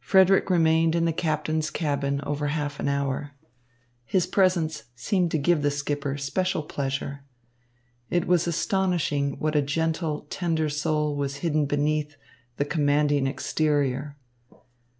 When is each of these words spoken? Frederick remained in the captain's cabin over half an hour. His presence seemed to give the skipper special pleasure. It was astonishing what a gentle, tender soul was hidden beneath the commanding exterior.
Frederick 0.00 0.50
remained 0.50 0.96
in 0.96 1.04
the 1.04 1.12
captain's 1.12 1.70
cabin 1.70 2.20
over 2.22 2.48
half 2.48 2.80
an 2.80 2.88
hour. 2.88 3.30
His 4.04 4.26
presence 4.26 4.82
seemed 4.96 5.30
to 5.30 5.38
give 5.38 5.62
the 5.62 5.70
skipper 5.70 6.16
special 6.16 6.64
pleasure. 6.64 7.22
It 8.10 8.26
was 8.26 8.48
astonishing 8.48 9.38
what 9.38 9.54
a 9.54 9.62
gentle, 9.62 10.22
tender 10.30 10.68
soul 10.68 11.14
was 11.14 11.36
hidden 11.46 11.66
beneath 11.66 12.16
the 12.56 12.64
commanding 12.64 13.28
exterior. 13.28 14.16